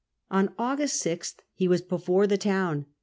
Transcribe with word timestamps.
On 0.31 0.51
August 0.57 0.99
6 1.01 1.35
he 1.53 1.67
was 1.67 1.83
before 1.83 2.25
the 2.25 2.35
town. 2.35 2.87